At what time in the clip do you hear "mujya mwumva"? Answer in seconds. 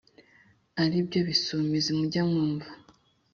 1.99-2.69